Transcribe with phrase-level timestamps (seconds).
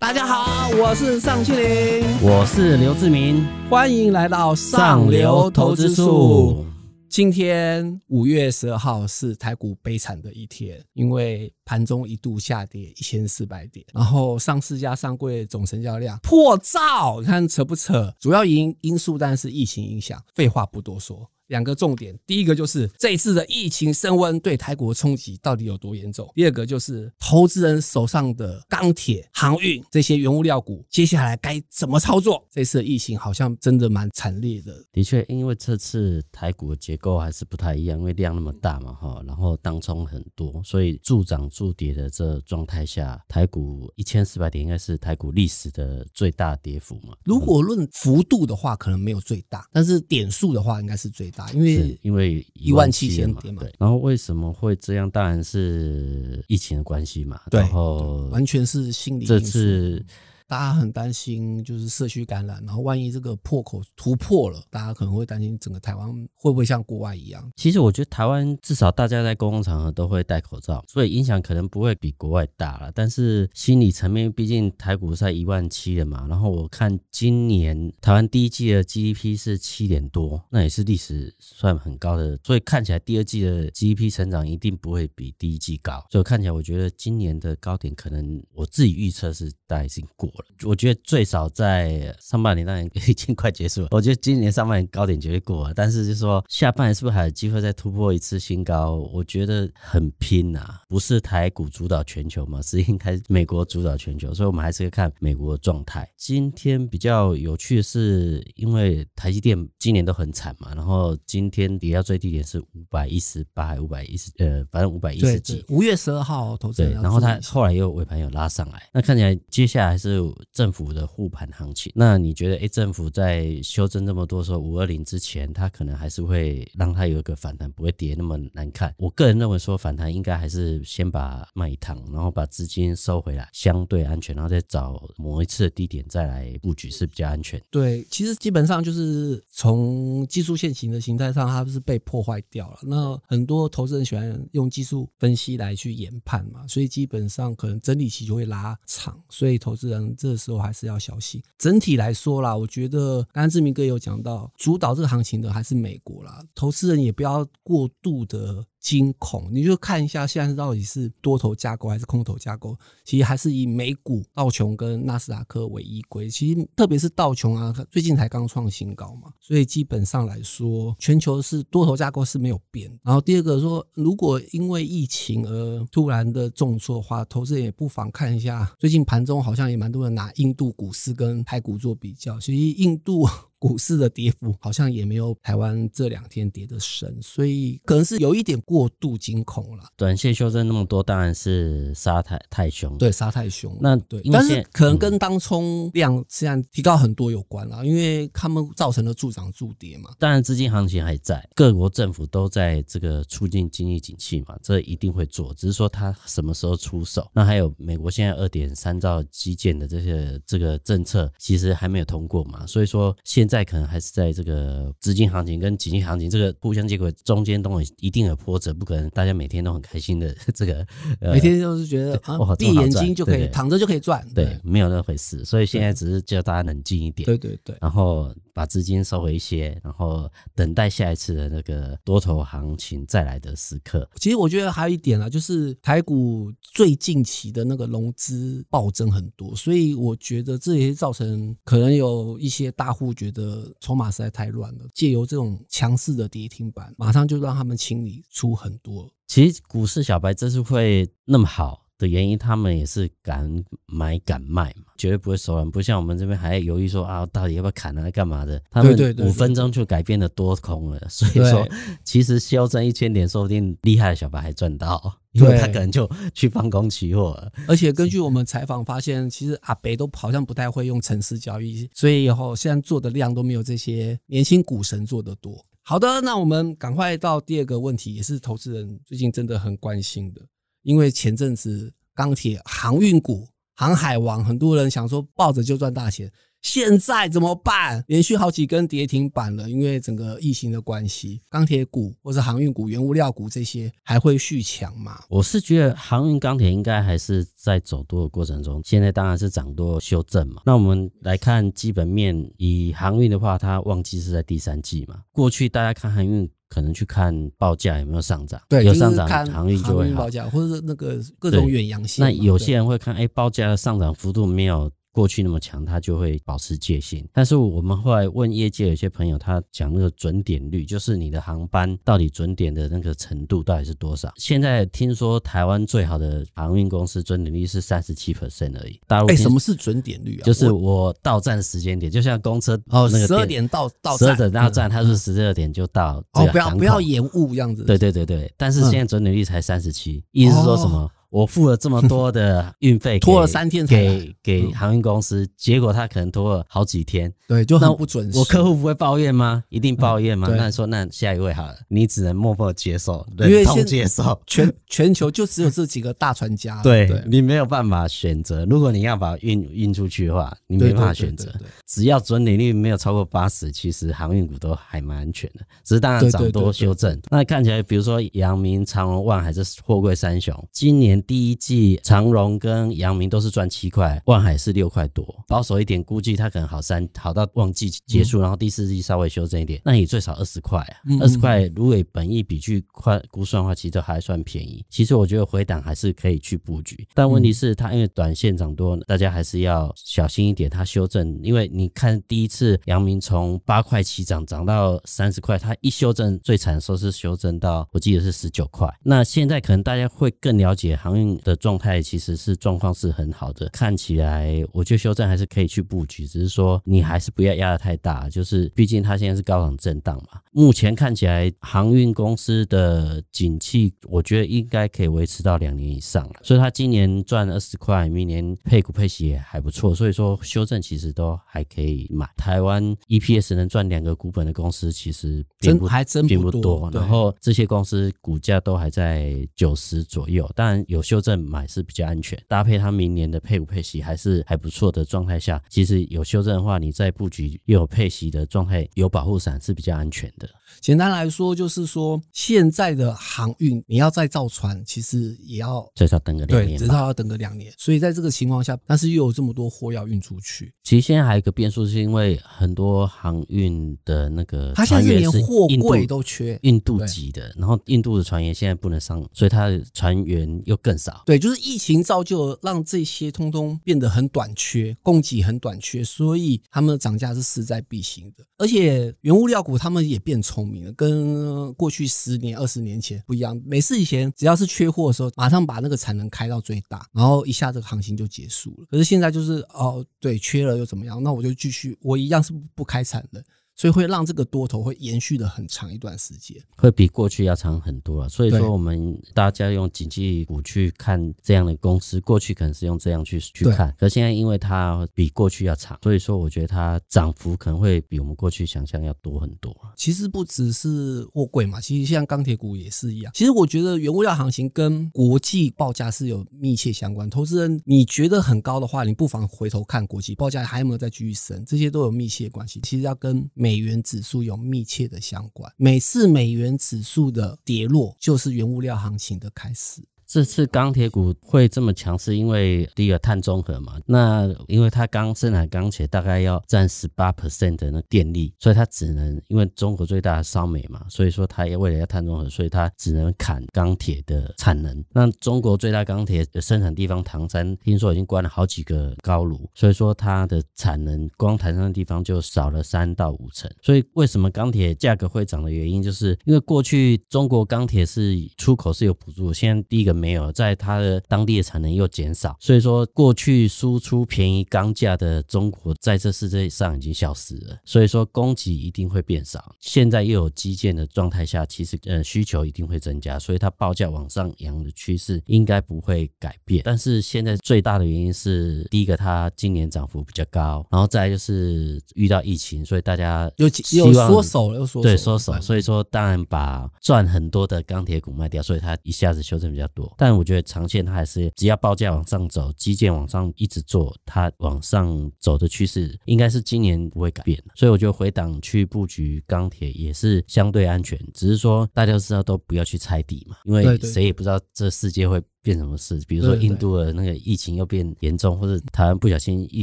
[0.00, 6.64] 大家好，我是尚庆林，我是刘志明，欢迎来到上流投资术。
[7.08, 18.14] 今天五月十二号是台股悲惨的一天，因为盘中一度下跌一千四百点，然后上市加上柜总成交量破兆，你看扯不扯？
[18.20, 21.28] 主要因因素当然是疫情影响，废话不多说。
[21.48, 26.30] 两个重点，第一个就是这一次的疫情升温对台股的冲击到底有多严重？
[26.34, 32.46] 第二个就是投资人手上的钢铁、航运这些原物料股，接下来该怎么操作？
[32.50, 34.74] 这次的疫情好像真的蛮惨烈的。
[34.92, 47.16] 的确，因为这次台股的结构还是不太一样，因为量那么大嘛，哈，然后当冲很多，所以助涨助跌的这状态下，台股一千四百点应该是台股历史的最大跌幅嘛。
[47.24, 51.37] 如果论幅度的话，可能没有最大，但是点数的话，应该是最大。
[51.52, 53.72] 因为因为一万七千点嘛，对。
[53.78, 55.10] 然后为什么会这样？
[55.10, 57.40] 当然是疫情的关系嘛。
[57.50, 59.24] 对，然后完全是心理。
[59.24, 60.04] 这次。
[60.48, 67.52] 大家很担心，就是社区感染，然后万一这个破口突破了，大家可能会担心整个台湾会不会像国外一样。
[67.54, 72.90] 其实我觉得台湾至少大家在公共场合都会戴口罩，所以影响可能不会比国外大了。
[72.94, 76.26] 但是心理层面，毕竟台股在一万七了嘛。
[76.26, 86.06] 然后我看今年台湾第一季的 GDP 是七点多，那也是历史算很高的，所以看起来第二季的 GDP 成长一定不会比第一季高。
[86.10, 90.32] 所以看起来，我觉得今年的高点可能我自己预测是大概已经过。
[90.64, 93.88] 我觉得最少在上半年，当然 已经快结束了。
[93.90, 98.96] 我觉得今年上半年高点绝对过了，但是就是说下半年是不是还有机会再突破一次新高？
[99.12, 106.08] 我觉得很拼呐，不是台股主导全球嘛，是应该美国主导全球，所以我们还是要看美国的状态。
[106.16, 115.64] 今天比较有趣的是，因为台积电今年都很惨嘛，然后今天跌到最低点是五百一十八，还五百一十呃，反正五百一十几。
[115.68, 120.18] 五月十二号投资人，然后它后来又尾盘又拉上来，那看起来接下来是。
[120.52, 128.94] 政府的护盘行情，那你觉得，诶，政府在修正这么多说五二零之前，它可能还是会让它有一个反弹，不会跌那么难看。
[128.98, 137.62] 我个人认为说，反弹应该还是先把卖一趟，然后把资金收回来，相对安全，然后再找某一次的低点再来布局是比较安全。
[137.70, 142.78] 对，其实基本上就是从技术线型的形态上，它是被破坏掉了。
[142.82, 150.38] 那很多投资人喜欢用技术分析来去研判嘛，所以基本上可能整理期就会拉长，所以投资人这。
[150.38, 151.42] 时候还是要小心。
[151.58, 156.40] 整体来说啦，我觉得刚刚志明哥有讲到，主导这个行情的还是美国啦。
[156.54, 158.64] 投资人也不要过度的。
[158.80, 162.76] 惊恐，你就看一下现在到底是多头架构还是空头架构？
[163.04, 166.30] 其实还是以美股道琼跟纳斯达克为依归。
[166.30, 172.90] 其实特别是道琼啊，最近才刚创新高嘛，所以基本上来说，全球是多头架构是没有变。
[173.02, 182.38] 然后第二个说，如果因为疫情而突然的重挫的话，投资人也不妨看一下，最近盘中好像也蛮多人拿印度股市跟台股做比较。
[182.38, 183.26] 其实印度。
[183.58, 189.84] 股市的跌幅好像也没有台湾这两天跌的深，所以可能是有一点过度惊恐了。
[189.96, 192.96] 短线修正那么多，当然是杀太太凶。
[192.98, 193.76] 对，杀太凶。
[193.80, 200.10] 那对，但是可能跟当冲量现在提高很多有关了，因为他们造成了助涨助跌嘛。
[200.18, 207.28] 当然，资金行情还在，各国政府都在这个促进经济景气嘛，这一定会做，只是说他什么时候出手。
[207.32, 220.86] 那还有美国现在二点三兆基建的这些这个政策，其实还没有通过嘛，所以说现现在可能还是在这个资金行情跟基金行情这个互相接轨中间，都有一定的波折，不可能大家每天都很开心的 这个，
[221.18, 222.20] 呃、每天都是觉得
[222.58, 225.46] 闭眼睛就可以躺着就可以赚，对，对，没有那回事。
[225.46, 234.06] 所以现在只是叫大家冷静一点，对对对，然后把资金收回一些，然后等待下一次的那个多头行情再来的时刻。
[234.16, 243.37] 其实我觉得还有一点啊，就是台股最近期的那个融资暴增很多，所以我觉得这也是造成可能有一些大户觉得。
[243.38, 249.08] 的筹码实在太乱了，借由这种强势的跌停板，马上就让他们清理出很多。
[249.28, 258.62] 其实股市小白这次会那么好的原因，他们也是敢买敢卖嘛，绝对不会手软，不像我们这边还犹豫说啊，到底要不要砍啊，干嘛的？
[258.70, 261.68] 他们五分钟就改变了多空了，所以说
[262.04, 265.18] 其实修正一千点，说不定厉害的小白还赚到。
[265.32, 275.64] 因为他可能就去放空期货了，而且根据我们采访发现，其实阿北都好像不太会用程式交易，所以以后现在做的量都没有这些年轻股神做的多。
[275.82, 280.40] 好的，那我们赶快到第二个问题，也是投资人最近真的很关心的，
[280.88, 286.32] 因为前阵子钢铁航运股航海王，很多人想说抱着就赚大钱。
[286.62, 288.02] 现在怎么办？
[288.08, 295.22] 连续好几根跌停板了，因为整个疫情的关系，钢铁股或是航运股、原物料股这些还会续强吗？
[295.28, 300.62] 我是觉得航运钢铁应该还是在走多的过程中，现在当然是涨多修正嘛。
[300.64, 305.20] 那我们来看基本面，以航运的话，它旺季是在第三季嘛。
[305.30, 312.24] 过去大家看航运，可能去看报价有没有上涨，对，有上涨，航运就会好，报价或者是那个各种远洋线。
[312.24, 314.90] 那有些人会看，哎，报价的上涨幅度没有。
[315.18, 317.26] 过去那么强，他就会保持戒心。
[317.32, 324.32] 但是我们后来问业界有些朋友，他讲那个准点率，就是你的航班到底准点的那个程度到底是多少？
[324.36, 329.00] 现在听说台湾最好的航运公司准点率是三十七 percent 而已。
[329.08, 330.44] 大陆，哎，什么是准点率啊？
[330.44, 336.22] 就是我到站时间点，就像公车哦，十二点到到十二点到站，它是十二点就到。
[336.34, 337.82] 哦，不要不要延误这样子。
[337.82, 341.10] 对对对对，但是现在准点率才三十七，意思是说什么？
[341.30, 348.38] 我付了这么多的 运费，拖了三天才给给航运公司，结果他可能拖了好几天，对，就很不准时。
[348.38, 349.62] 我客户不会抱怨吗？
[349.68, 350.48] 一定抱怨吗？
[350.50, 354.40] 那说那下一位好了，你只能默默接受，忍痛接受。
[354.46, 358.64] 全全球就只有这几个大船家，对，你没有办法选择。
[358.66, 361.52] 如果你要把运运出去的话，你没办法选择。
[361.86, 365.60] 只要准点率没有超过八十，其实航运股都还蛮安全的。
[365.84, 367.18] 只是当然涨多修正。
[367.30, 371.28] 那看起来，比如说阳明、长荣、万海这货柜三雄，今年。
[371.28, 384.84] 第一季长荣跟阳明都是赚七块，万海是六块多，保守一点估计它可能好三好到旺季结束，然后第四季稍微修正一点，那也最少二十块啊，二十块如果以本益比去快估算的话，其实都还算便宜。
[384.88, 390.70] 其实我觉得回档还是可以去布局，但问题是它因为短线涨多，大家还是要小心一点。
[390.70, 398.88] 它修正，因为你看第一次阳明从八块起涨涨到三十块，它一修正最惨的时候是修正到我记得是十九块。
[399.02, 410.40] 那现在可能大家会更了解航运的状态，其实是状况是很好的，看起来我觉得修正还是可以去布局，只是说你还是不要压得太大，就是毕竟它现在是高档震荡嘛。
[410.52, 422.28] 目前看起来航运公司的景气，我觉得应该可以维持到两年以上了，所以它今年赚二十块，明年配股配息也还不错，所以说修正其实都还可以买。
[422.36, 440.48] 台湾 EPS 能赚两个股本的公司，其实并不真还真并不多，然后这些公司股价都还在九十左右，当然有修正买是比较安全，搭配它明年的配股配息还是还不错的状态下，其实有修正的话，你在布局又有配息的状态，有保护伞是比较安全的。
[440.80, 447.72] 简单来说，就是说现在的航运，你要再造船，其实也要至少等个两年，对，至少要等个两年。
[447.76, 461.22] 所以在这个情况下，但是又有这么多货要运出去，其实现在还有一个变数，是因为很多航运的那个它现在连货柜都缺，印度籍的，然后印度的船员现在不能上，所以它的船员又更少。
[461.26, 468.44] 对，就是疫情造就让这些通通变得很短缺，供给很短缺，所以他们的涨价是势在必行的。
[468.56, 473.60] 而且原物料股他们也变聪明了，跟过去十年、二十年前不一样。
[473.64, 478.86] 每次以前只要是缺货的时候，马上把那个产能开到最大，然后一下这个行情就结束了。
[478.90, 481.22] 可是现在就是哦，对，缺了又怎么样？
[481.22, 483.42] 那我就继续，我一样是不开产的。
[483.78, 488.28] 所以会让这个多头会延续的很长一段时间，会比过去要长很多了。
[488.28, 499.72] 所以说，我们大家用景气股去看这样的公司，过去可能是用这样去去看，可现在因为它比过去要长，所以说我觉得它涨幅可能会比我们过去想象要多很多。
[499.94, 503.32] 其实不只是货柜嘛，其实像钢铁股也是一样。
[503.32, 507.30] 其实我觉得原物料行情跟国际报价是有密切相关。
[507.30, 512.80] 投资人你觉得很高的话，你不妨回头看国际报价还有没有再继续升，这些都有密切关系。
[512.82, 520.00] 其实要跟美美元指数有密切的相关，每次美元指数的跌落，就是原物料行情的开始。
[520.28, 523.94] 这次钢铁股会这么强，是因为第一个碳中和嘛？
[524.04, 535.02] 那因为它刚生产钢铁大概要占十八 percent 的那电力，所以它只能因为中国最大的烧煤嘛，所以说它也为了要碳中和，所以它只能砍钢铁的产能。
[535.12, 543.70] 那中国最大钢铁的生产地方唐山，听说已经关了好几个高炉，所以说它的产能光唐山的地方就少了三到五成。
[543.80, 550.17] 所以为什么钢铁价格会涨的原因，就是因为过去中国钢铁是出口是有补助，现在第一个。
[550.18, 557.78] 没有，在它的当地的产能又减少，所以说过去输出便宜钢价的中国，在这世界上已经消失了。
[557.84, 559.74] 所以说供给一定会变少。
[559.80, 566.82] 现在又有基建的状态下，其实呃需求一定会增加，所以它报价往上扬的趋势应该不会改变。
[566.84, 575.58] 但是现在最大的原因是，第一个它今年涨幅比较高，然后再来就是遇到疫情，所以大家又又缩手了，又缩对，缩手。
[575.60, 580.07] 所以说当然把赚很多的钢铁股卖掉，所以它一下子修正比较多。
[580.08, 580.14] 做。
[580.18, 587.62] 但我觉得长线它还是只要报价往上走，基建往上一直做，它往上走的趋势应该是今年不会改变。
[587.74, 595.42] 所以我觉得回档去布局钢铁也是相对安全，只是说大家都知道都不要去猜底嘛，因为谁也不知道这世界会。
[595.62, 596.18] 变什么事？
[596.26, 599.82] 比如说印度的那个疫情又变严重，或者台湾不小心疫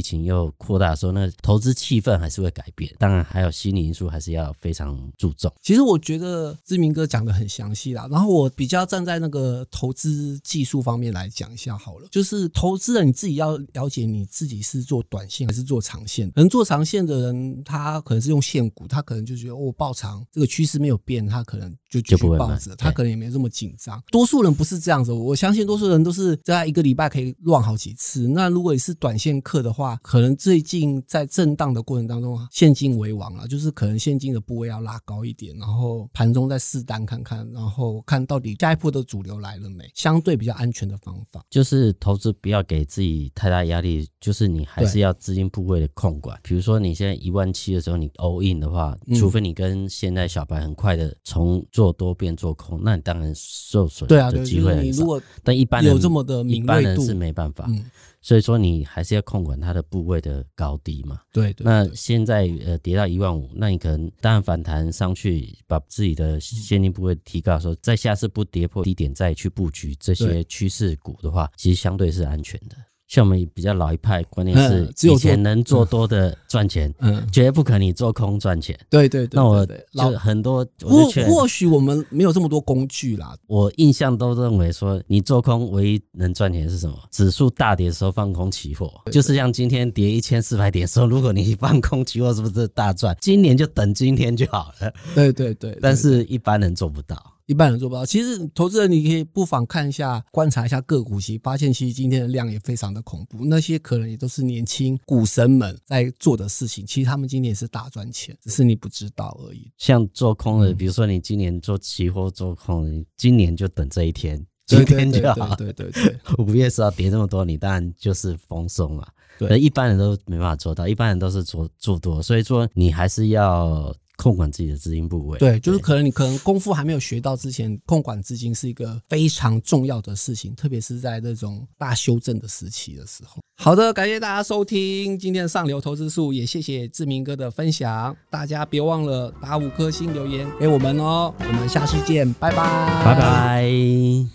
[0.00, 2.92] 情又扩大的时候，那投资气氛还是会改变。
[2.98, 5.52] 当然还有心理因素，还是要非常注重。
[5.62, 8.08] 其实我觉得志明哥讲的很详细啦。
[8.10, 12.08] 然后我比较站在那个投资技术方面来讲一下好了。
[12.10, 16.30] 就是投资人你自己要了解你自己是做短线还是做长线。
[16.30, 24.02] 可能做长线的人，他可能是用现股，他可能就觉得哦，爆长这个趋势没有变，他可能就继续抱着，他可能也没这么紧张。
[24.10, 25.65] 多数人不是这样子，我相信。
[25.66, 28.28] 多数人都是在一个礼拜可以乱好几次。
[28.28, 46.38] 那如果你是短线客的话，可能最近在震荡的过程当中，现金为王啊，就是可能现金的部位要拉高一点，然后盘中再试单看看，然后看到底下一波的主流来了没，相对比较安全的方法，就是投资不要给自己太大压力，就是你还是要资金部位的控管。
[46.42, 55.04] 比如说你现在一万七的时候，你 all in 的话，除非你跟现在小白很快的从做多变做空，那你当然受损的机会很少。
[55.42, 57.84] 但一般人有这么的敏锐度，一般人是没办法，嗯，
[58.20, 61.20] 所以说你还是要控管它的部位的高低嘛。
[61.32, 72.76] 对，对，对，那现在呃跌到一万五，那你可能当然反弹上去，把自己的现金部位提高的时候，在下次不跌破低点再去布局这些趋势股的话，其实相对是安全的。
[73.06, 78.78] 像我们比较老一派，关键是以前能做多的赚钱，嗯，绝对不可能你做空赚钱。
[78.90, 83.36] 对对对，那我就很多，或或许我们没有这么多工具啦。
[83.46, 86.96] 我印象都认为说，你做空唯一能赚钱是什么？
[87.12, 93.16] 指数大跌的时候放空期货，就是像今天跌一千四百点的时候，如果你放空期货，是不是大赚？
[93.20, 94.92] 今年就等今天就好了。
[95.14, 97.35] 对对对，但是一般人做不到。
[97.46, 98.04] 一般人做不到。
[98.04, 103.44] 其实，投资人你可以不妨看一下、观察一下个股，其实发现其实今天的量也非常的恐怖。
[103.44, 109.70] 那些可能也都是年轻股神们在做的事情，其实他们今年也是大赚钱，只是你不知道而已。
[109.78, 115.54] 像做空的，比如说你今年做期货做空，你今年就等这一天，今天就好。
[115.54, 119.06] 对对对，对， 五月十号跌这么多，你当然就是丰收嘛。
[119.38, 123.94] 对，一般人都没办法做到，一般人都是做做多，所以说你还是要。
[124.26, 133.40] 控管自己的资金部位，对，就是可能你可能功夫还没有学到之前，控管资金是一个非常重要的事情，特别是在这种大修正的时期的时候。
[133.56, 138.16] 好的，感谢大家收听今天的上流投资术，也谢谢志明哥的分享。
[138.28, 144.26] 大家别忘了打五颗星留言给我们哦，我们下次见，拜拜，拜拜。